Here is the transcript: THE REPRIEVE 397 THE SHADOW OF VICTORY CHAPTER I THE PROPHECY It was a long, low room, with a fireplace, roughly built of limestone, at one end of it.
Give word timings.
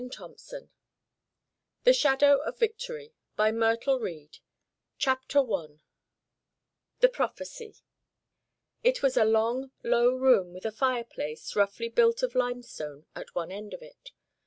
THE 0.01 0.07
REPRIEVE 0.07 0.37
397 0.47 0.69
THE 1.83 1.93
SHADOW 1.93 2.37
OF 2.39 2.57
VICTORY 2.57 4.29
CHAPTER 4.97 5.53
I 5.53 5.67
THE 7.01 7.07
PROPHECY 7.09 7.75
It 8.83 9.03
was 9.03 9.15
a 9.15 9.23
long, 9.25 9.69
low 9.83 10.15
room, 10.15 10.53
with 10.53 10.65
a 10.65 10.71
fireplace, 10.71 11.55
roughly 11.55 11.87
built 11.89 12.23
of 12.23 12.33
limestone, 12.33 13.05
at 13.15 13.35
one 13.35 13.51
end 13.51 13.75
of 13.75 13.83
it. 13.83 14.11